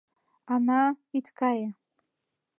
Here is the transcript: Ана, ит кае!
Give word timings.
Ана, 0.53 0.79
ит 1.19 1.27
кае! 1.37 1.67